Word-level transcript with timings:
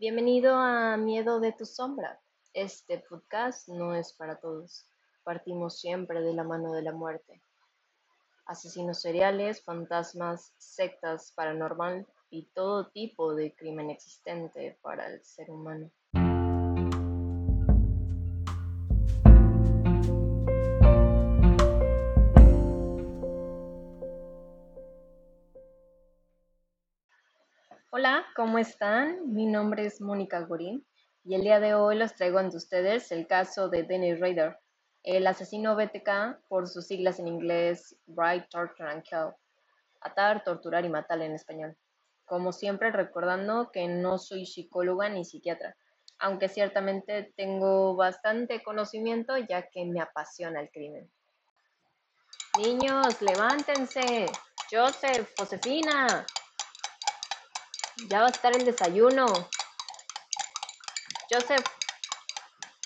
Bienvenido 0.00 0.56
a 0.56 0.96
Miedo 0.96 1.40
de 1.40 1.52
tu 1.52 1.66
sombra. 1.66 2.18
Este 2.54 3.04
podcast 3.06 3.68
no 3.68 3.94
es 3.94 4.14
para 4.14 4.40
todos. 4.40 4.86
Partimos 5.24 5.78
siempre 5.78 6.22
de 6.22 6.32
la 6.32 6.42
mano 6.42 6.72
de 6.72 6.80
la 6.80 6.92
muerte. 6.92 7.42
Asesinos 8.46 9.02
seriales, 9.02 9.62
fantasmas, 9.62 10.54
sectas 10.56 11.34
paranormal 11.36 12.06
y 12.30 12.46
todo 12.54 12.88
tipo 12.88 13.34
de 13.34 13.54
crimen 13.54 13.90
existente 13.90 14.78
para 14.80 15.06
el 15.06 15.22
ser 15.22 15.50
humano. 15.50 15.90
Hola, 27.92 28.24
¿cómo 28.36 28.58
están? 28.58 29.34
Mi 29.34 29.46
nombre 29.46 29.84
es 29.84 30.00
Mónica 30.00 30.38
Gorín 30.42 30.86
y 31.24 31.34
el 31.34 31.40
día 31.40 31.58
de 31.58 31.74
hoy 31.74 31.96
les 31.96 32.14
traigo 32.14 32.38
ante 32.38 32.56
ustedes 32.56 33.10
el 33.10 33.26
caso 33.26 33.68
de 33.68 33.82
Dennis 33.82 34.20
Rader, 34.20 34.60
el 35.02 35.26
asesino 35.26 35.74
BTK 35.74 36.46
por 36.46 36.68
sus 36.68 36.86
siglas 36.86 37.18
en 37.18 37.26
inglés 37.26 37.96
Bright, 38.06 38.48
Torture 38.48 38.88
and 38.88 39.02
Kill, 39.02 39.32
atar, 40.02 40.44
torturar 40.44 40.84
y 40.84 40.88
matar 40.88 41.20
en 41.20 41.34
español. 41.34 41.76
Como 42.26 42.52
siempre 42.52 42.92
recordando 42.92 43.72
que 43.72 43.88
no 43.88 44.18
soy 44.18 44.46
psicóloga 44.46 45.08
ni 45.08 45.24
psiquiatra, 45.24 45.76
aunque 46.20 46.48
ciertamente 46.48 47.34
tengo 47.36 47.96
bastante 47.96 48.62
conocimiento 48.62 49.36
ya 49.36 49.68
que 49.68 49.84
me 49.84 50.00
apasiona 50.00 50.60
el 50.60 50.70
crimen. 50.70 51.10
Niños, 52.56 53.20
levántense. 53.20 54.26
Joseph, 54.70 55.32
Josefina, 55.36 56.24
ya 58.08 58.20
va 58.20 58.26
a 58.26 58.30
estar 58.30 58.54
el 58.54 58.64
desayuno. 58.64 59.26
Joseph. 61.30 61.64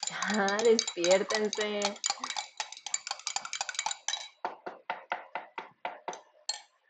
Ya, 0.09 0.47
despiértense. 0.65 1.81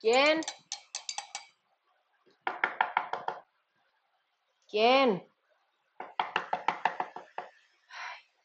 ¿Quién? 0.01 0.41
¿Quién? 4.69 5.31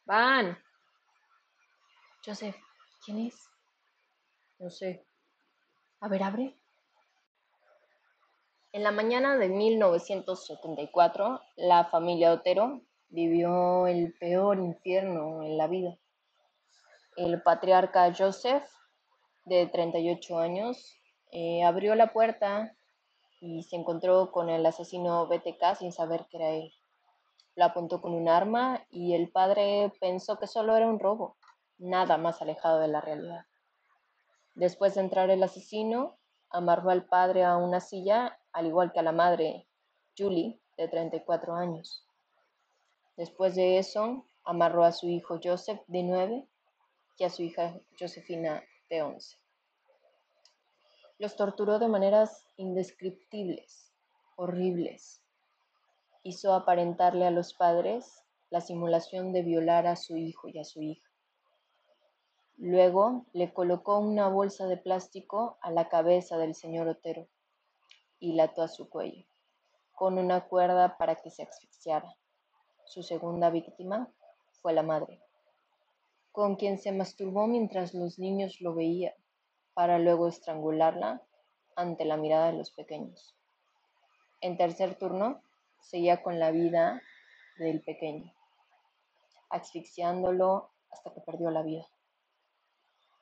Van. 0.06 0.58
Joseph, 2.26 2.56
¿quién 3.04 3.28
es? 3.28 3.50
No 4.60 4.70
sé. 4.70 5.06
A 6.02 6.08
ver, 6.08 6.24
abre. 6.24 6.59
En 8.72 8.84
la 8.84 8.92
mañana 8.92 9.36
de 9.36 9.50
1974, 9.50 11.42
la 11.56 11.86
familia 11.86 12.32
Otero 12.34 12.84
vivió 13.08 13.88
el 13.88 14.14
peor 14.20 14.60
infierno 14.60 15.42
en 15.42 15.58
la 15.58 15.66
vida. 15.66 15.98
El 17.18 17.42
patriarca 17.42 18.14
Joseph, 18.16 18.64
de 19.46 19.66
38 19.66 20.38
años, 20.38 20.96
eh, 21.32 21.64
abrió 21.64 21.96
la 21.96 22.14
puerta 22.14 22.76
y 23.42 23.64
se 23.64 23.76
encontró 23.76 24.32
con 24.32 24.50
el 24.50 24.64
asesino 24.64 25.26
BTK 25.26 25.76
sin 25.80 25.92
saber 25.92 26.28
que 26.30 26.38
era 26.38 26.50
él. 26.52 26.72
Lo 27.56 27.66
apuntó 27.66 28.02
con 28.02 28.14
un 28.14 28.30
arma 28.30 28.86
y 28.92 29.16
el 29.16 29.32
padre 29.32 29.92
pensó 30.00 30.38
que 30.38 30.46
solo 30.46 30.76
era 30.78 30.88
un 30.88 31.00
robo, 31.00 31.38
nada 31.80 32.18
más 32.20 32.40
alejado 32.44 32.78
de 32.78 32.90
la 32.90 33.02
realidad. 33.02 33.48
Después 34.54 34.94
de 34.94 35.02
entrar 35.02 35.32
el 35.32 35.42
asesino, 35.42 36.20
amarró 36.52 36.92
al 36.92 37.06
padre 37.06 37.44
a 37.44 37.58
una 37.58 37.80
silla 37.80 38.39
al 38.54 38.66
igual 38.68 38.92
que 38.92 39.00
a 39.00 39.04
la 39.04 39.12
madre, 39.12 39.68
Julie, 40.18 40.60
de 40.78 40.88
34 40.88 41.56
años. 41.56 42.06
Después 43.18 43.56
de 43.56 43.78
eso, 43.78 44.26
amarró 44.44 44.84
a 44.84 44.92
su 44.92 45.08
hijo 45.08 45.40
Joseph, 45.44 45.82
de 45.88 46.04
9, 46.04 46.48
y 47.18 47.24
a 47.24 47.30
su 47.30 47.44
hija 47.44 47.80
Josefina, 48.00 48.64
de 48.90 49.02
11. 49.02 49.38
Los 51.18 51.36
torturó 51.36 51.80
de 51.80 51.90
maneras 51.90 52.48
indescriptibles, 52.56 53.94
horribles. 54.38 55.22
Hizo 56.24 56.54
aparentarle 56.54 57.26
a 57.26 57.32
los 57.32 57.54
padres 57.54 58.24
la 58.50 58.62
simulación 58.62 59.34
de 59.34 59.44
violar 59.44 59.86
a 59.86 59.96
su 59.98 60.16
hijo 60.16 60.48
y 60.48 60.60
a 60.60 60.64
su 60.64 60.82
hija. 60.82 61.10
Luego 62.56 63.26
le 63.34 63.54
colocó 63.54 64.00
una 64.00 64.28
bolsa 64.28 64.66
de 64.68 64.78
plástico 64.78 65.58
a 65.62 65.72
la 65.72 65.90
cabeza 65.90 66.38
del 66.38 66.56
señor 66.56 66.88
Otero 66.88 67.28
y 68.20 68.34
la 68.34 68.46
ató 68.46 68.62
a 68.62 68.68
su 68.68 68.90
cuello, 68.90 69.26
con 69.94 70.18
una 70.18 70.48
cuerda 70.48 70.98
para 70.98 71.16
que 71.16 71.32
se 71.32 71.44
asfixiara. 71.44 72.16
Su 72.86 73.04
segunda 73.04 73.50
víctima 73.50 74.12
fue 74.62 74.74
la 74.74 74.84
madre, 74.84 75.22
con 76.32 76.56
quien 76.56 76.78
se 76.78 76.92
masturbó 76.92 77.48
mientras 77.48 77.94
los 77.94 78.20
niños 78.20 78.62
lo 78.62 78.74
veían, 78.74 79.14
para 79.74 80.00
luego 80.00 80.28
estrangularla 80.28 81.22
ante 81.76 82.06
la 82.06 82.18
mirada 82.18 82.48
de 82.48 82.58
los 82.58 82.72
pequeños. 82.72 83.36
En 84.42 84.58
tercer 84.58 84.96
turno, 84.96 85.42
seguía 85.82 86.22
con 86.22 86.40
la 86.40 86.52
vida 86.52 87.02
del 87.58 87.82
pequeño, 87.82 88.34
asfixiándolo 89.50 90.72
hasta 90.92 91.14
que 91.14 91.22
perdió 91.22 91.52
la 91.52 91.62
vida. 91.62 91.88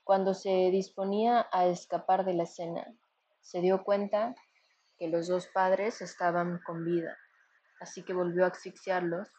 Cuando 0.03 0.33
se 0.33 0.71
disponía 0.71 1.47
a 1.51 1.67
escapar 1.67 2.23
de 2.23 2.33
la 2.33 2.43
escena, 2.43 2.95
se 3.41 3.61
dio 3.61 3.83
cuenta 3.83 4.35
que 4.97 5.07
los 5.07 5.27
dos 5.27 5.47
padres 5.47 6.01
estaban 6.01 6.59
con 6.65 6.83
vida, 6.83 7.17
así 7.79 8.03
que 8.03 8.13
volvió 8.13 8.45
a 8.45 8.49
asfixiarlos. 8.49 9.29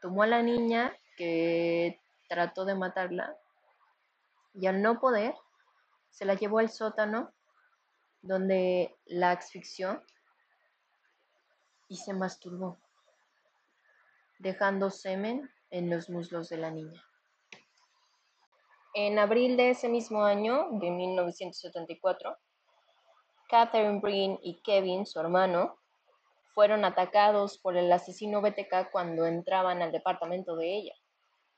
Tomó 0.00 0.22
a 0.22 0.26
la 0.26 0.42
niña 0.42 0.96
que 1.16 2.00
trató 2.28 2.64
de 2.64 2.74
matarla 2.74 3.36
y 4.54 4.66
al 4.66 4.82
no 4.82 5.00
poder, 5.00 5.34
se 6.10 6.24
la 6.24 6.34
llevó 6.34 6.58
al 6.58 6.68
sótano 6.68 7.32
donde 8.22 8.96
la 9.06 9.30
asfixió 9.30 10.02
y 11.88 11.96
se 11.96 12.12
masturbó, 12.12 12.78
dejando 14.38 14.90
semen 14.90 15.50
en 15.70 15.90
los 15.90 16.10
muslos 16.10 16.48
de 16.48 16.58
la 16.58 16.70
niña. 16.70 17.02
En 18.94 19.18
abril 19.18 19.56
de 19.56 19.70
ese 19.70 19.88
mismo 19.88 20.24
año, 20.24 20.68
de 20.72 20.90
1974, 20.90 22.36
Catherine 23.48 24.00
Breen 24.00 24.38
y 24.42 24.60
Kevin, 24.60 25.06
su 25.06 25.18
hermano, 25.18 25.78
fueron 26.54 26.84
atacados 26.84 27.56
por 27.56 27.78
el 27.78 27.90
asesino 27.90 28.42
BTK 28.42 28.90
cuando 28.92 29.24
entraban 29.24 29.80
al 29.80 29.90
departamento 29.90 30.54
de 30.54 30.76
ella. 30.76 30.94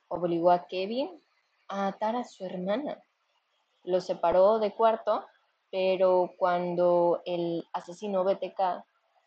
Obligó 0.06 0.52
a 0.52 0.68
Kevin 0.68 1.20
a 1.68 1.88
atar 1.88 2.14
a 2.14 2.22
su 2.22 2.44
hermana. 2.44 3.02
Lo 3.82 4.00
separó 4.00 4.60
de 4.60 4.72
cuarto, 4.72 5.26
pero 5.70 6.32
cuando 6.36 7.22
el 7.24 7.66
asesino 7.72 8.22
BTK 8.22 8.84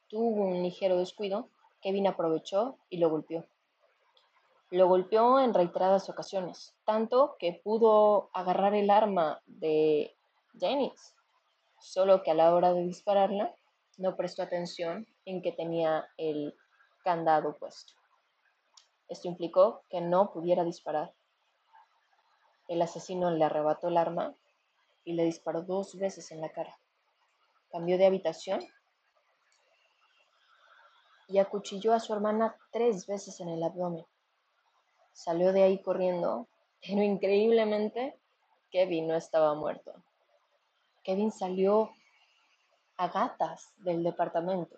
tuvo 0.08 0.44
un 0.44 0.64
ligero 0.64 0.98
descuido, 0.98 1.50
Kevin 1.82 2.08
aprovechó 2.08 2.78
y 2.90 2.98
lo 2.98 3.10
golpeó. 3.10 3.46
Lo 4.70 4.88
golpeó 4.88 5.40
en 5.40 5.54
reiteradas 5.54 6.10
ocasiones, 6.10 6.74
tanto 6.86 7.36
que 7.40 7.60
pudo 7.62 8.30
agarrar 8.32 8.74
el 8.74 8.90
arma 8.90 9.42
de 9.48 10.16
Dennis 10.54 11.14
solo 11.84 12.24
que 12.24 12.32
a 12.32 12.34
la 12.34 12.56
hora 12.56 12.74
de 12.74 12.82
dispararla 12.84 13.54
no 13.98 14.16
prestó 14.16 14.42
atención 14.42 15.06
en 15.26 15.42
que 15.42 15.52
tenía 15.52 16.08
el 16.16 16.56
candado 17.04 17.58
puesto. 17.58 17.94
Esto 19.10 19.28
implicó 19.28 19.84
que 19.90 20.00
no 20.00 20.32
pudiera 20.32 20.64
disparar. 20.64 21.14
El 22.70 22.82
asesino 22.82 23.32
le 23.32 23.44
arrebató 23.44 23.90
el 23.90 23.98
arma 23.98 24.34
y 25.04 25.14
le 25.14 25.26
disparó 25.26 25.62
dos 25.64 25.98
veces 25.98 26.32
en 26.32 26.40
la 26.40 26.54
cara. 26.54 26.80
Cambió 27.70 27.98
de 27.98 28.06
habitación 28.06 28.66
y 31.28 31.40
acuchilló 31.40 31.94
a 31.94 32.00
su 32.00 32.14
hermana 32.14 32.56
tres 32.72 33.06
veces 33.08 33.42
en 33.42 33.50
el 33.50 33.62
abdomen. 33.62 34.06
Salió 35.12 35.52
de 35.52 35.64
ahí 35.64 35.82
corriendo, 35.82 36.48
pero 36.82 37.04
increíblemente 37.04 38.18
Kevin 38.72 39.10
no 39.10 39.16
estaba 39.16 39.54
muerto. 39.54 40.02
Kevin 41.04 41.32
salió 41.32 41.92
a 42.98 43.10
gatas 43.10 43.74
del 43.78 44.04
departamento. 44.04 44.78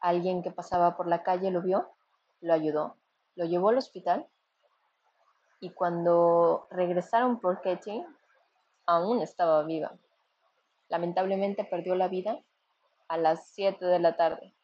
Alguien 0.00 0.42
que 0.42 0.50
pasaba 0.50 0.96
por 0.96 1.08
la 1.08 1.22
calle 1.22 1.50
lo 1.50 1.62
vio, 1.62 1.90
lo 2.40 2.52
ayudó, 2.52 2.96
lo 3.34 3.44
llevó 3.46 3.70
al 3.70 3.78
hospital 3.78 4.28
y 5.60 5.70
cuando 5.70 6.68
regresaron 6.70 7.40
por 7.40 7.62
Katie, 7.62 8.06
aún 8.86 9.22
estaba 9.22 9.62
viva. 9.62 9.96
Lamentablemente 10.88 11.64
perdió 11.64 11.94
la 11.94 12.08
vida 12.08 12.38
a 13.08 13.16
las 13.16 13.48
7 13.48 13.84
de 13.84 13.98
la 13.98 14.16
tarde, 14.16 14.54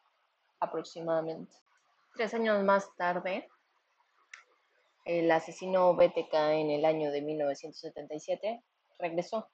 aproximadamente. 0.59 1.55
Tres 2.15 2.33
años 2.33 2.63
más 2.63 2.95
tarde, 2.95 3.49
el 5.05 5.31
asesino 5.31 5.95
BTK 5.95 6.33
en 6.33 6.69
el 6.69 6.85
año 6.85 7.11
de 7.11 7.21
1977 7.21 8.63
regresó 8.99 9.49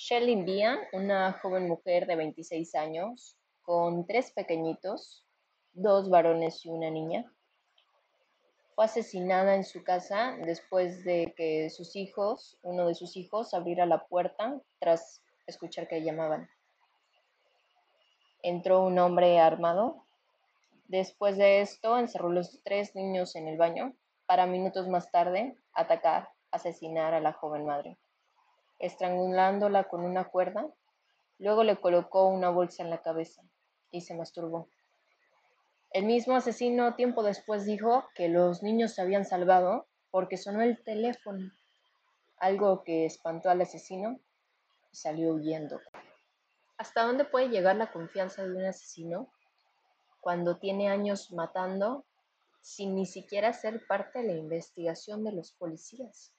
Shelley 0.00 0.44
Bian, 0.44 0.78
una 0.92 1.32
joven 1.42 1.66
mujer 1.66 2.06
de 2.06 2.14
26 2.14 2.76
años, 2.76 3.36
con 3.62 4.06
tres 4.06 4.30
pequeñitos, 4.30 5.26
dos 5.72 6.08
varones 6.08 6.64
y 6.64 6.70
una 6.70 6.88
niña. 6.88 7.28
Fue 8.76 8.84
asesinada 8.84 9.56
en 9.56 9.64
su 9.64 9.82
casa 9.82 10.36
después 10.44 11.02
de 11.02 11.34
que 11.36 11.68
sus 11.70 11.96
hijos, 11.96 12.60
uno 12.62 12.86
de 12.86 12.94
sus 12.94 13.16
hijos, 13.16 13.54
abriera 13.54 13.86
la 13.86 14.06
puerta 14.06 14.60
tras 14.78 15.20
escuchar 15.48 15.88
que 15.88 16.04
llamaban. 16.04 16.48
Entró 18.44 18.84
un 18.84 19.00
hombre 19.00 19.40
armado. 19.40 20.04
Después 20.86 21.36
de 21.36 21.60
esto, 21.60 21.98
encerró 21.98 22.28
los 22.28 22.62
tres 22.62 22.94
niños 22.94 23.34
en 23.34 23.48
el 23.48 23.56
baño 23.56 23.96
para 24.26 24.46
minutos 24.46 24.86
más 24.86 25.10
tarde 25.10 25.56
atacar, 25.72 26.30
asesinar 26.52 27.14
a 27.14 27.20
la 27.20 27.32
joven 27.32 27.66
madre, 27.66 27.98
estrangulándola 28.78 29.84
con 29.84 30.04
una 30.04 30.24
cuerda. 30.24 30.66
Luego 31.38 31.64
le 31.64 31.80
colocó 31.80 32.28
una 32.28 32.50
bolsa 32.50 32.82
en 32.82 32.90
la 32.90 33.02
cabeza 33.02 33.42
y 33.90 34.02
se 34.02 34.14
masturbó. 34.14 34.68
El 35.90 36.04
mismo 36.04 36.36
asesino 36.36 36.94
tiempo 36.96 37.22
después 37.22 37.64
dijo 37.64 38.04
que 38.14 38.28
los 38.28 38.62
niños 38.62 38.94
se 38.94 39.02
habían 39.02 39.24
salvado 39.24 39.86
porque 40.10 40.36
sonó 40.36 40.62
el 40.62 40.82
teléfono, 40.82 41.50
algo 42.38 42.84
que 42.84 43.06
espantó 43.06 43.50
al 43.50 43.62
asesino 43.62 44.20
y 44.92 44.96
salió 44.96 45.32
huyendo. 45.34 45.80
¿Hasta 46.76 47.04
dónde 47.04 47.24
puede 47.24 47.48
llegar 47.48 47.76
la 47.76 47.90
confianza 47.90 48.44
de 48.44 48.54
un 48.54 48.64
asesino 48.64 49.32
cuando 50.20 50.58
tiene 50.58 50.88
años 50.88 51.32
matando 51.32 52.04
sin 52.60 52.94
ni 52.94 53.06
siquiera 53.06 53.52
ser 53.52 53.86
parte 53.86 54.20
de 54.20 54.26
la 54.26 54.34
investigación 54.34 55.24
de 55.24 55.32
los 55.32 55.52
policías? 55.52 56.32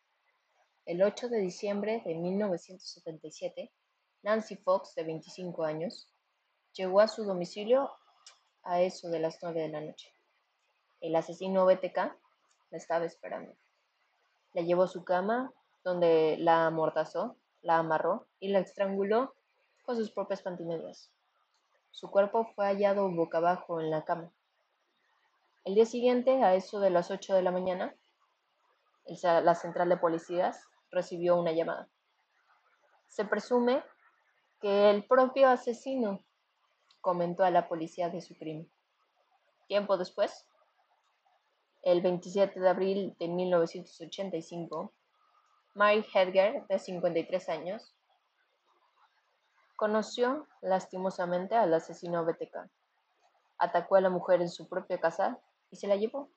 El 0.90 1.04
8 1.04 1.30
de 1.30 1.38
diciembre 1.38 2.02
de 2.04 2.16
1977, 2.16 3.72
Nancy 4.24 4.56
Fox, 4.56 4.96
de 4.96 5.04
25 5.04 5.64
años, 5.64 6.12
llegó 6.74 7.00
a 7.00 7.08
su 7.08 7.26
domicilio 7.26 7.92
a 8.64 8.82
eso 8.82 9.08
de 9.10 9.20
las 9.20 9.38
9 9.40 9.62
de 9.62 9.70
la 9.70 9.82
noche. 9.82 10.12
El 11.00 11.16
asesino 11.16 11.68
BTK 11.68 11.96
la 11.96 12.78
estaba 12.80 13.06
esperando. 13.06 13.54
La 14.54 14.64
llevó 14.64 14.82
a 14.82 14.88
su 14.88 15.04
cama, 15.04 15.54
donde 15.84 16.38
la 16.40 16.66
amordazó, 16.66 17.36
la 17.62 17.78
amarró 17.78 18.26
y 18.40 18.48
la 18.48 18.58
estranguló 18.58 19.36
con 19.86 19.96
sus 19.96 20.10
propias 20.10 20.42
pantimedias. 20.42 21.12
Su 21.92 22.10
cuerpo 22.10 22.46
fue 22.56 22.66
hallado 22.66 23.12
boca 23.12 23.38
abajo 23.38 23.80
en 23.80 23.92
la 23.92 24.06
cama. 24.06 24.32
El 25.66 25.76
día 25.76 25.86
siguiente, 25.86 26.42
a 26.42 26.56
eso 26.56 26.80
de 26.80 26.90
las 26.90 27.12
8 27.12 27.36
de 27.36 27.44
la 27.44 27.52
mañana, 27.52 27.94
la 29.22 29.54
central 29.54 29.90
de 29.90 29.98
policías 29.98 30.69
recibió 30.92 31.36
una 31.38 31.52
llamada. 31.52 31.90
Se 33.08 33.26
presume 33.26 33.84
que 34.60 34.90
el 34.90 35.06
propio 35.06 35.50
asesino 35.50 36.24
comentó 37.02 37.44
a 37.44 37.52
la 37.52 37.68
policía 37.68 38.10
de 38.10 38.22
su 38.22 38.36
crimen. 38.36 38.70
Tiempo 39.68 39.98
después, 39.98 40.48
el 41.82 42.02
27 42.02 42.60
de 42.60 42.70
abril 42.70 43.16
de 43.20 43.28
1985, 43.28 44.94
Mary 45.76 46.06
Hedger, 46.14 46.66
de 46.68 46.80
53 46.80 47.50
años, 47.50 47.96
Conoció 49.80 50.46
lastimosamente 50.60 51.56
al 51.56 51.74
asesino 51.74 52.26
BTK. 52.26 52.70
Atacó 53.60 53.96
a 53.96 54.02
la 54.02 54.10
mujer 54.10 54.42
en 54.42 54.50
su 54.50 54.68
propia 54.68 55.00
casa 55.00 55.40
y 55.72 55.78
se 55.78 55.88
la 55.88 55.96
llevó. 55.96 56.30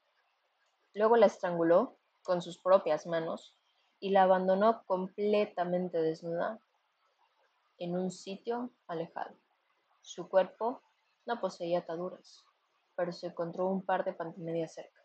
Luego 0.94 1.16
la 1.16 1.26
estranguló 1.26 1.98
con 2.22 2.40
sus 2.40 2.58
propias 2.58 3.04
manos 3.04 3.56
y 4.02 4.10
la 4.10 4.24
abandonó 4.24 4.82
completamente 4.84 6.02
desnuda 6.02 6.58
en 7.78 7.96
un 7.96 8.10
sitio 8.10 8.72
alejado. 8.88 9.36
Su 10.00 10.28
cuerpo 10.28 10.82
no 11.24 11.40
poseía 11.40 11.78
ataduras, 11.78 12.44
pero 12.96 13.12
se 13.12 13.28
encontró 13.28 13.68
un 13.68 13.80
par 13.80 14.04
de 14.04 14.12
pantimedias 14.12 14.74
cerca. 14.74 15.00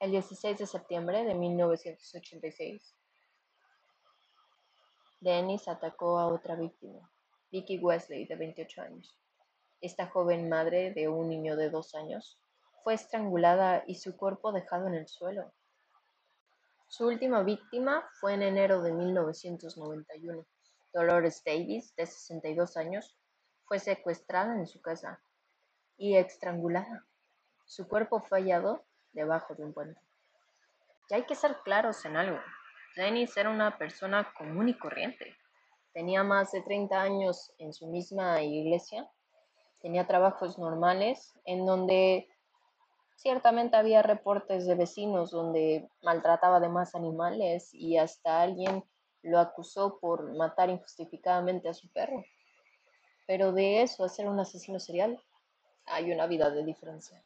El 0.00 0.10
16 0.10 0.58
de 0.58 0.66
septiembre 0.66 1.24
de 1.24 1.34
1986, 1.36 2.96
Dennis 5.20 5.68
atacó 5.68 6.18
a 6.18 6.26
otra 6.26 6.56
víctima, 6.56 7.12
Vicky 7.52 7.78
Wesley, 7.78 8.26
de 8.26 8.34
28 8.34 8.82
años. 8.82 9.16
Esta 9.80 10.08
joven 10.08 10.48
madre 10.48 10.92
de 10.94 11.06
un 11.06 11.28
niño 11.28 11.54
de 11.54 11.70
dos 11.70 11.94
años 11.94 12.40
fue 12.82 12.94
estrangulada 12.94 13.84
y 13.86 13.94
su 13.94 14.16
cuerpo 14.16 14.50
dejado 14.50 14.88
en 14.88 14.94
el 14.94 15.06
suelo. 15.06 15.52
Su 16.92 17.06
última 17.06 17.42
víctima 17.42 18.06
fue 18.20 18.34
en 18.34 18.42
enero 18.42 18.82
de 18.82 18.92
1991. 18.92 20.44
Dolores 20.92 21.42
Davis, 21.42 21.96
de 21.96 22.04
62 22.04 22.76
años, 22.76 23.16
fue 23.64 23.78
secuestrada 23.78 24.54
en 24.56 24.66
su 24.66 24.82
casa 24.82 25.18
y 25.96 26.16
estrangulada. 26.16 27.06
Su 27.64 27.88
cuerpo 27.88 28.20
fue 28.20 28.40
hallado 28.40 28.84
debajo 29.14 29.54
de 29.54 29.64
un 29.64 29.72
puente. 29.72 29.98
Y 31.08 31.14
hay 31.14 31.22
que 31.22 31.34
ser 31.34 31.56
claros 31.64 32.04
en 32.04 32.18
algo. 32.18 32.38
Dennis 32.94 33.34
era 33.38 33.48
una 33.48 33.78
persona 33.78 34.30
común 34.36 34.68
y 34.68 34.76
corriente. 34.76 35.34
Tenía 35.94 36.22
más 36.22 36.52
de 36.52 36.60
30 36.60 37.00
años 37.00 37.54
en 37.56 37.72
su 37.72 37.86
misma 37.86 38.42
iglesia. 38.42 39.10
Tenía 39.80 40.06
trabajos 40.06 40.58
normales 40.58 41.32
en 41.46 41.64
donde 41.64 42.28
ciertamente 43.22 43.76
había 43.76 44.02
reportes 44.02 44.66
de 44.66 44.74
vecinos 44.74 45.30
donde 45.30 45.88
maltrataba 46.02 46.58
de 46.58 46.68
más 46.68 46.96
animales 46.96 47.72
y 47.72 47.96
hasta 47.96 48.42
alguien 48.42 48.84
lo 49.22 49.38
acusó 49.38 50.00
por 50.00 50.34
matar 50.34 50.70
injustificadamente 50.70 51.68
a 51.68 51.74
su 51.74 51.88
perro. 51.92 52.24
Pero 53.28 53.52
de 53.52 53.82
eso 53.82 54.04
a 54.04 54.08
ser 54.08 54.26
un 54.28 54.40
asesino 54.40 54.80
serial 54.80 55.22
hay 55.86 56.10
una 56.10 56.26
vida 56.26 56.50
de 56.50 56.64
diferencia. 56.64 57.22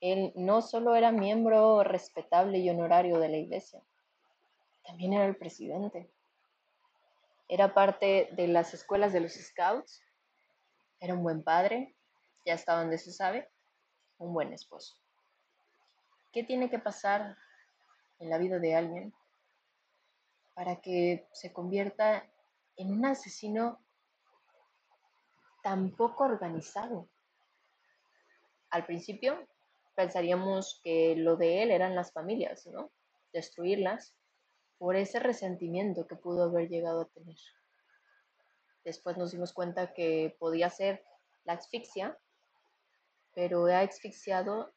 Él 0.00 0.32
no 0.34 0.60
solo 0.60 0.96
era 0.96 1.12
miembro 1.12 1.84
respetable 1.84 2.58
y 2.58 2.68
honorario 2.68 3.20
de 3.20 3.28
la 3.28 3.36
iglesia, 3.36 3.80
también 4.84 5.12
era 5.12 5.26
el 5.26 5.36
presidente. 5.36 6.10
Era 7.46 7.72
parte 7.74 8.28
de 8.32 8.48
las 8.48 8.74
escuelas 8.74 9.12
de 9.12 9.20
los 9.20 9.34
scouts. 9.34 10.02
Era 10.98 11.14
un 11.14 11.22
buen 11.22 11.44
padre, 11.44 11.94
ya 12.44 12.54
hasta 12.54 12.74
donde 12.74 12.98
se 12.98 13.12
sabe, 13.12 13.48
un 14.22 14.32
buen 14.32 14.52
esposo. 14.52 14.96
¿Qué 16.32 16.44
tiene 16.44 16.70
que 16.70 16.78
pasar 16.78 17.36
en 18.18 18.30
la 18.30 18.38
vida 18.38 18.58
de 18.58 18.74
alguien 18.74 19.14
para 20.54 20.80
que 20.80 21.28
se 21.32 21.52
convierta 21.52 22.30
en 22.76 22.92
un 22.92 23.04
asesino 23.04 23.84
tan 25.62 25.90
poco 25.90 26.24
organizado? 26.24 27.08
Al 28.70 28.86
principio 28.86 29.46
pensaríamos 29.94 30.80
que 30.82 31.14
lo 31.16 31.36
de 31.36 31.62
él 31.62 31.70
eran 31.70 31.94
las 31.94 32.12
familias, 32.12 32.66
¿no? 32.66 32.90
Destruirlas 33.32 34.14
por 34.78 34.96
ese 34.96 35.18
resentimiento 35.18 36.06
que 36.06 36.16
pudo 36.16 36.44
haber 36.44 36.68
llegado 36.68 37.02
a 37.02 37.08
tener. 37.08 37.36
Después 38.84 39.16
nos 39.16 39.32
dimos 39.32 39.52
cuenta 39.52 39.92
que 39.92 40.36
podía 40.38 40.70
ser 40.70 41.04
la 41.44 41.54
asfixia, 41.54 42.18
pero 43.34 43.66
ha 43.66 43.80
asfixiado 43.80 44.72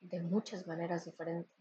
de 0.00 0.22
muchas 0.22 0.66
maneras 0.66 1.04
diferentes. 1.04 1.52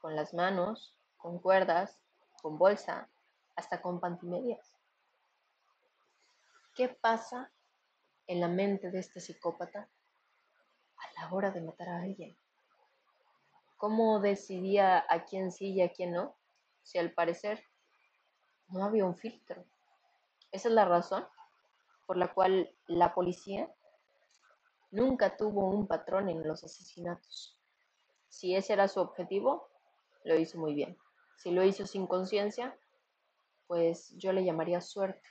Con 0.00 0.14
las 0.14 0.32
manos, 0.34 0.96
con 1.16 1.38
cuerdas, 1.38 2.00
con 2.42 2.58
bolsa, 2.58 3.08
hasta 3.56 3.82
con 3.82 4.00
pantimedias. 4.00 4.74
¿Qué 6.74 6.88
pasa 6.88 7.50
en 8.26 8.40
la 8.40 8.48
mente 8.48 8.90
de 8.90 9.00
este 9.00 9.20
psicópata 9.20 9.88
a 10.96 11.20
la 11.20 11.32
hora 11.32 11.50
de 11.50 11.60
matar 11.60 11.88
a 11.88 12.02
alguien? 12.02 12.36
cómo 13.78 14.18
decidía 14.18 15.06
a 15.08 15.24
quién 15.24 15.50
sí 15.50 15.72
y 15.72 15.80
a 15.80 15.90
quién 15.90 16.12
no, 16.12 16.36
si 16.82 16.98
al 16.98 17.12
parecer 17.12 17.62
no 18.68 18.84
había 18.84 19.06
un 19.06 19.16
filtro. 19.16 19.64
Esa 20.50 20.68
es 20.68 20.74
la 20.74 20.84
razón 20.84 21.26
por 22.06 22.16
la 22.16 22.34
cual 22.34 22.74
la 22.86 23.14
policía 23.14 23.72
nunca 24.90 25.36
tuvo 25.36 25.68
un 25.68 25.86
patrón 25.86 26.28
en 26.28 26.46
los 26.46 26.64
asesinatos. 26.64 27.56
Si 28.28 28.54
ese 28.54 28.72
era 28.72 28.88
su 28.88 29.00
objetivo, 29.00 29.68
lo 30.24 30.38
hizo 30.38 30.58
muy 30.58 30.74
bien. 30.74 30.96
Si 31.36 31.50
lo 31.50 31.62
hizo 31.64 31.86
sin 31.86 32.06
conciencia, 32.06 32.76
pues 33.66 34.14
yo 34.16 34.32
le 34.32 34.44
llamaría 34.44 34.80
suerte. 34.80 35.22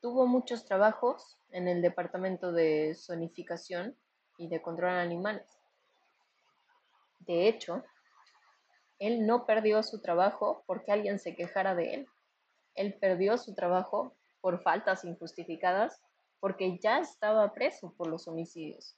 Tuvo 0.00 0.26
muchos 0.26 0.64
trabajos 0.64 1.38
en 1.50 1.68
el 1.68 1.82
departamento 1.82 2.52
de 2.52 2.94
zonificación 2.94 3.96
y 4.38 4.48
de 4.48 4.62
control 4.62 4.90
animales. 4.90 5.46
De 7.20 7.48
hecho, 7.48 7.84
él 8.98 9.26
no 9.26 9.44
perdió 9.44 9.82
su 9.82 10.00
trabajo 10.00 10.62
porque 10.66 10.92
alguien 10.92 11.18
se 11.18 11.34
quejara 11.34 11.74
de 11.74 11.94
él. 11.94 12.08
Él 12.74 12.94
perdió 12.94 13.36
su 13.36 13.54
trabajo 13.54 14.14
por 14.40 14.62
faltas 14.62 15.04
injustificadas 15.04 16.00
porque 16.40 16.78
ya 16.78 16.98
estaba 16.98 17.52
preso 17.52 17.94
por 17.96 18.08
los 18.08 18.26
homicidios. 18.26 18.96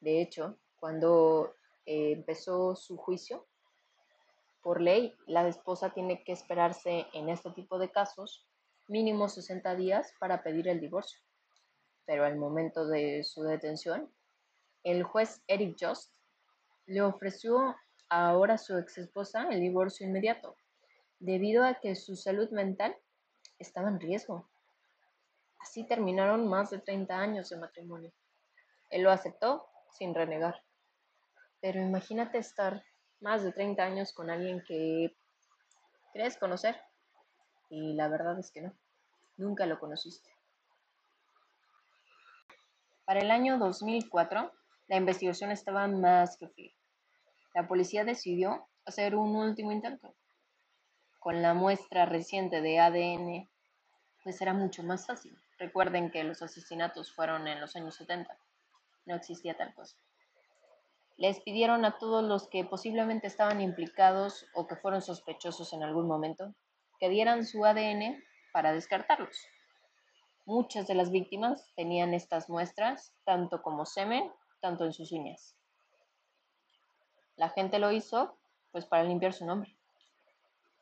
De 0.00 0.22
hecho, 0.22 0.58
cuando 0.76 1.54
eh, 1.84 2.12
empezó 2.12 2.74
su 2.74 2.96
juicio, 2.96 3.46
por 4.62 4.80
ley, 4.80 5.16
la 5.26 5.48
esposa 5.48 5.90
tiene 5.90 6.22
que 6.24 6.32
esperarse 6.32 7.06
en 7.12 7.28
este 7.28 7.50
tipo 7.50 7.78
de 7.78 7.90
casos 7.90 8.46
mínimo 8.88 9.28
60 9.28 9.74
días 9.76 10.12
para 10.18 10.42
pedir 10.42 10.68
el 10.68 10.80
divorcio. 10.80 11.20
Pero 12.04 12.24
al 12.24 12.36
momento 12.36 12.86
de 12.86 13.22
su 13.24 13.42
detención, 13.42 14.12
el 14.82 15.02
juez 15.02 15.42
Eric 15.46 15.76
Jost 15.80 16.14
le 16.86 17.02
ofreció 17.02 17.76
ahora 18.08 18.54
a 18.54 18.58
su 18.58 18.76
ex 18.76 18.98
esposa 18.98 19.46
el 19.50 19.60
divorcio 19.60 20.06
inmediato, 20.06 20.56
debido 21.20 21.64
a 21.64 21.74
que 21.74 21.94
su 21.94 22.16
salud 22.16 22.50
mental 22.50 22.96
estaba 23.58 23.88
en 23.88 24.00
riesgo. 24.00 24.49
Así 25.60 25.84
terminaron 25.86 26.48
más 26.48 26.70
de 26.70 26.78
30 26.78 27.18
años 27.18 27.48
de 27.50 27.56
matrimonio. 27.56 28.12
Él 28.90 29.02
lo 29.02 29.10
aceptó 29.10 29.66
sin 29.92 30.14
renegar. 30.14 30.62
Pero 31.60 31.80
imagínate 31.80 32.38
estar 32.38 32.82
más 33.20 33.42
de 33.42 33.52
30 33.52 33.82
años 33.82 34.12
con 34.12 34.30
alguien 34.30 34.64
que 34.66 35.14
crees 36.12 36.36
conocer 36.38 36.76
y 37.68 37.94
la 37.94 38.08
verdad 38.08 38.38
es 38.38 38.50
que 38.50 38.62
no, 38.62 38.72
nunca 39.36 39.66
lo 39.66 39.78
conociste. 39.78 40.30
Para 43.04 43.20
el 43.20 43.30
año 43.30 43.58
2004, 43.58 44.52
la 44.88 44.96
investigación 44.96 45.50
estaba 45.50 45.86
más 45.86 46.36
que 46.36 46.48
fría. 46.48 46.72
La 47.54 47.66
policía 47.66 48.04
decidió 48.04 48.68
hacer 48.86 49.16
un 49.16 49.36
último 49.36 49.72
intento. 49.72 50.14
Con 51.18 51.42
la 51.42 51.54
muestra 51.54 52.06
reciente 52.06 52.60
de 52.60 52.78
ADN, 52.78 53.48
pues 54.22 54.40
era 54.40 54.52
mucho 54.52 54.82
más 54.82 55.06
fácil. 55.06 55.36
Recuerden 55.58 56.10
que 56.10 56.24
los 56.24 56.42
asesinatos 56.42 57.12
fueron 57.12 57.48
en 57.48 57.60
los 57.60 57.76
años 57.76 57.94
70. 57.96 58.36
No 59.06 59.14
existía 59.14 59.56
tal 59.56 59.74
cosa. 59.74 59.96
Les 61.16 61.40
pidieron 61.40 61.84
a 61.84 61.98
todos 61.98 62.24
los 62.24 62.48
que 62.48 62.64
posiblemente 62.64 63.26
estaban 63.26 63.60
implicados 63.60 64.46
o 64.54 64.66
que 64.66 64.76
fueron 64.76 65.02
sospechosos 65.02 65.72
en 65.72 65.82
algún 65.82 66.06
momento 66.06 66.54
que 66.98 67.08
dieran 67.08 67.44
su 67.44 67.64
ADN 67.64 68.22
para 68.52 68.72
descartarlos. 68.72 69.46
Muchas 70.46 70.86
de 70.86 70.94
las 70.94 71.10
víctimas 71.10 71.72
tenían 71.76 72.14
estas 72.14 72.48
muestras, 72.48 73.14
tanto 73.24 73.62
como 73.62 73.84
semen, 73.86 74.32
tanto 74.60 74.84
en 74.84 74.92
sus 74.92 75.12
uñas. 75.12 75.56
La 77.36 77.50
gente 77.50 77.78
lo 77.78 77.92
hizo, 77.92 78.36
pues 78.72 78.86
para 78.86 79.04
limpiar 79.04 79.32
su 79.32 79.46
nombre. 79.46 79.76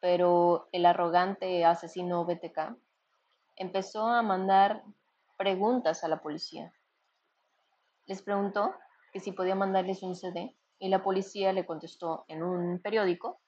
Pero 0.01 0.69
el 0.73 0.87
arrogante 0.87 1.65
asesino 1.65 2.25
BTK 2.25 2.77
empezó 3.59 4.07
a 4.07 4.23
mandar 4.23 4.85
preguntas 5.37 6.05
a 6.05 6.09
la 6.09 6.23
policía. 6.23 6.73
Les 8.07 8.23
preguntó 8.23 8.75
que 9.13 9.21
si 9.21 9.33
podía 9.33 9.55
mandarles 9.55 10.03
un 10.03 10.15
CD 10.15 10.57
y 10.79 10.89
la 10.89 11.03
policía 11.03 11.53
le 11.53 11.67
contestó 11.67 12.25
en 12.29 12.43
un 12.43 12.81
periódico 12.81 13.41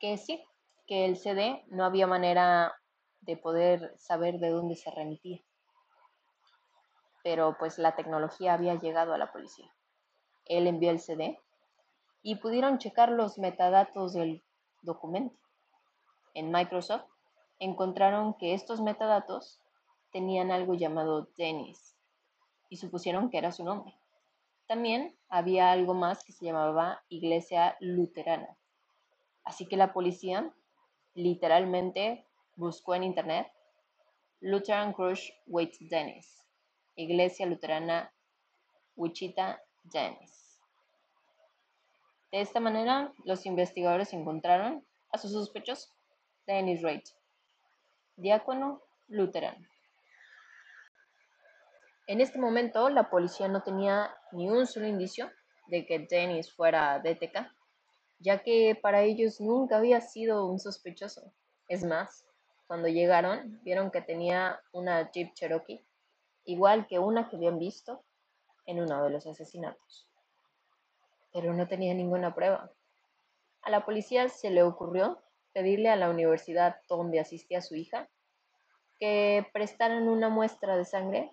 que 0.00 0.18
sí, 0.18 0.44
que 0.86 1.04
el 1.04 1.16
CD 1.16 1.64
no 1.68 1.84
había 1.84 2.06
manera 2.06 2.74
de 3.20 3.36
poder 3.36 3.94
saber 3.96 4.38
de 4.38 4.50
dónde 4.50 4.74
se 4.74 4.90
remitía. 4.90 5.40
Pero 7.22 7.56
pues 7.58 7.78
la 7.78 7.94
tecnología 7.94 8.54
había 8.54 8.74
llegado 8.74 9.12
a 9.12 9.18
la 9.18 9.30
policía. 9.30 9.72
Él 10.46 10.66
envió 10.66 10.90
el 10.90 10.98
CD 10.98 11.38
y 12.22 12.36
pudieron 12.36 12.78
checar 12.78 13.10
los 13.10 13.38
metadatos 13.38 14.14
del 14.14 14.42
documento. 14.82 15.38
En 16.34 16.50
Microsoft 16.50 17.04
encontraron 17.60 18.34
que 18.34 18.54
estos 18.54 18.80
metadatos 18.80 19.60
tenían 20.10 20.50
algo 20.50 20.74
llamado 20.74 21.28
Dennis 21.36 21.96
y 22.68 22.76
supusieron 22.76 23.30
que 23.30 23.38
era 23.38 23.52
su 23.52 23.62
nombre. 23.62 23.94
También 24.66 25.16
había 25.28 25.70
algo 25.70 25.94
más 25.94 26.24
que 26.24 26.32
se 26.32 26.46
llamaba 26.46 27.04
Iglesia 27.08 27.76
Luterana. 27.80 28.56
Así 29.44 29.66
que 29.66 29.76
la 29.76 29.92
policía 29.92 30.52
literalmente 31.14 32.26
buscó 32.56 32.94
en 32.94 33.04
internet 33.04 33.52
Lutheran 34.40 34.92
Crush 34.92 35.30
with 35.46 35.72
Dennis, 35.80 36.46
Iglesia 36.96 37.46
Luterana 37.46 38.12
Wichita 38.96 39.60
Dennis. 39.82 40.60
De 42.30 42.40
esta 42.40 42.60
manera, 42.60 43.12
los 43.24 43.44
investigadores 43.44 44.12
encontraron 44.12 44.86
a 45.10 45.18
su 45.18 45.28
sospechoso, 45.28 45.90
Dennis 46.46 46.80
Reid, 46.80 47.02
diácono 48.20 48.82
luterano. 49.08 49.66
En 52.06 52.20
este 52.20 52.38
momento, 52.38 52.88
la 52.90 53.08
policía 53.08 53.48
no 53.48 53.62
tenía 53.62 54.14
ni 54.32 54.48
un 54.48 54.66
solo 54.66 54.86
indicio 54.86 55.30
de 55.68 55.86
que 55.86 56.06
Dennis 56.10 56.52
fuera 56.52 56.98
DTK, 56.98 57.46
ya 58.18 58.42
que 58.42 58.78
para 58.80 59.02
ellos 59.02 59.40
nunca 59.40 59.76
había 59.76 60.00
sido 60.00 60.46
un 60.46 60.58
sospechoso. 60.58 61.32
Es 61.68 61.84
más, 61.84 62.26
cuando 62.66 62.88
llegaron, 62.88 63.60
vieron 63.62 63.90
que 63.90 64.02
tenía 64.02 64.60
una 64.72 65.10
Jeep 65.10 65.34
Cherokee, 65.34 65.84
igual 66.44 66.86
que 66.86 66.98
una 66.98 67.28
que 67.28 67.36
habían 67.36 67.58
visto 67.58 68.04
en 68.66 68.80
uno 68.80 69.04
de 69.04 69.10
los 69.10 69.26
asesinatos. 69.26 70.08
Pero 71.32 71.54
no 71.54 71.68
tenía 71.68 71.94
ninguna 71.94 72.34
prueba. 72.34 72.72
A 73.62 73.70
la 73.70 73.84
policía 73.84 74.28
se 74.28 74.50
le 74.50 74.62
ocurrió 74.62 75.22
pedirle 75.52 75.90
a 75.90 75.96
la 75.96 76.10
universidad 76.10 76.76
donde 76.88 77.20
asistía 77.20 77.60
su 77.60 77.74
hija 77.74 78.08
que 78.98 79.46
prestaran 79.52 80.08
una 80.08 80.28
muestra 80.28 80.76
de 80.76 80.84
sangre 80.84 81.32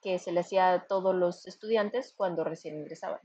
que 0.00 0.18
se 0.18 0.32
le 0.32 0.40
hacía 0.40 0.72
a 0.72 0.86
todos 0.86 1.14
los 1.14 1.46
estudiantes 1.46 2.12
cuando 2.14 2.44
recién 2.44 2.76
ingresaban. 2.76 3.20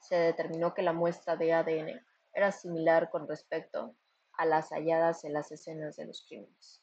Se 0.00 0.14
determinó 0.14 0.74
que 0.74 0.82
la 0.82 0.92
muestra 0.92 1.36
de 1.36 1.54
ADN 1.54 2.04
era 2.34 2.52
similar 2.52 3.10
con 3.10 3.26
respecto 3.26 3.94
a 4.36 4.44
las 4.44 4.70
halladas 4.70 5.24
en 5.24 5.32
las 5.32 5.50
escenas 5.50 5.96
de 5.96 6.06
los 6.06 6.26
crímenes. 6.28 6.82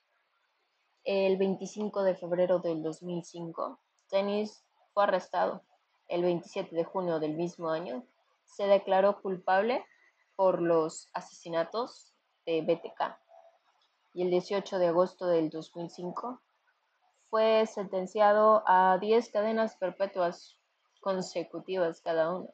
El 1.03 1.37
25 1.37 2.03
de 2.03 2.15
febrero 2.15 2.59
del 2.59 2.81
2005, 2.81 3.79
Dennis 4.11 4.65
fue 4.93 5.03
arrestado. 5.03 5.63
El 6.07 6.23
27 6.23 6.75
de 6.75 6.83
junio 6.83 7.19
del 7.19 7.35
mismo 7.35 7.69
año, 7.69 8.05
se 8.43 8.67
declaró 8.67 9.21
culpable 9.21 9.85
por 10.41 10.59
los 10.59 11.07
asesinatos 11.13 12.15
de 12.47 12.63
BTK. 12.63 13.15
Y 14.15 14.23
el 14.23 14.31
18 14.31 14.79
de 14.79 14.87
agosto 14.87 15.27
del 15.27 15.51
2005 15.51 16.41
fue 17.29 17.67
sentenciado 17.67 18.63
a 18.65 18.97
10 18.99 19.29
cadenas 19.29 19.75
perpetuas 19.75 20.57
consecutivas 20.99 22.01
cada 22.01 22.35
una. 22.35 22.49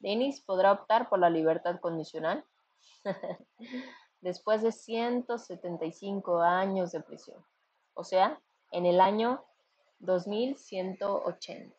Dennis 0.00 0.40
podrá 0.40 0.72
optar 0.72 1.08
por 1.08 1.20
la 1.20 1.30
libertad 1.30 1.78
condicional 1.78 2.44
después 4.20 4.62
de 4.62 4.72
175 4.72 6.40
años 6.40 6.90
de 6.90 7.00
prisión, 7.00 7.46
o 7.94 8.02
sea, 8.02 8.42
en 8.72 8.86
el 8.86 9.00
año 9.00 9.44
2180. 10.00 11.76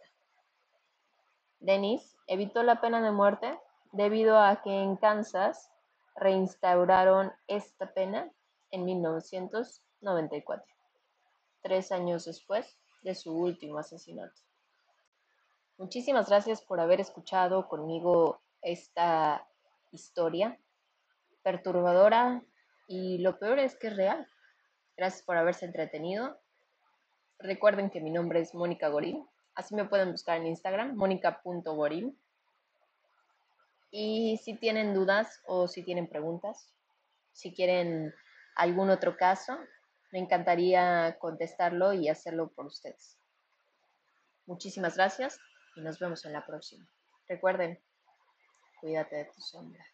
Dennis 1.59 2.15
evitó 2.25 2.63
la 2.63 2.79
pena 2.79 3.01
de 3.01 3.11
muerte 3.11 3.59
debido 3.91 4.39
a 4.39 4.61
que 4.61 4.71
en 4.71 4.95
Kansas 4.97 5.71
reinstauraron 6.15 7.31
esta 7.47 7.93
pena 7.93 8.31
en 8.71 8.85
1994 8.85 10.79
tres 11.61 11.91
años 11.91 12.25
después 12.25 12.77
de 13.03 13.15
su 13.15 13.35
último 13.35 13.79
asesinato. 13.79 14.41
Muchísimas 15.77 16.27
gracias 16.29 16.61
por 16.61 16.79
haber 16.79 16.99
escuchado 16.99 17.67
conmigo 17.67 18.41
esta 18.61 19.47
historia 19.91 20.59
perturbadora 21.43 22.43
y 22.87 23.19
lo 23.19 23.39
peor 23.39 23.59
es 23.59 23.77
que 23.77 23.87
es 23.87 23.95
real. 23.95 24.27
Gracias 24.97 25.23
por 25.23 25.37
haberse 25.37 25.65
entretenido. 25.65 26.37
Recuerden 27.39 27.89
que 27.89 28.01
mi 28.01 28.09
nombre 28.09 28.41
es 28.41 28.53
Mónica 28.53 28.89
Gorín. 28.89 29.25
Así 29.55 29.73
me 29.73 29.85
pueden 29.85 30.11
buscar 30.11 30.37
en 30.37 30.47
Instagram, 30.47 30.95
mónica.gorín. 30.95 32.19
Y 33.91 34.37
si 34.43 34.55
tienen 34.57 34.93
dudas 34.93 35.41
o 35.45 35.67
si 35.67 35.83
tienen 35.83 36.07
preguntas, 36.07 36.73
si 37.31 37.53
quieren 37.53 38.13
algún 38.55 38.89
otro 38.89 39.17
caso, 39.17 39.57
me 40.11 40.19
encantaría 40.19 41.17
contestarlo 41.19 41.93
y 41.93 42.09
hacerlo 42.09 42.51
por 42.51 42.65
ustedes. 42.65 43.17
Muchísimas 44.45 44.95
gracias 44.95 45.39
y 45.75 45.81
nos 45.81 45.99
vemos 45.99 46.25
en 46.25 46.33
la 46.33 46.45
próxima. 46.45 46.87
Recuerden, 47.27 47.79
cuídate 48.81 49.17
de 49.17 49.25
tu 49.25 49.41
sombra. 49.41 49.85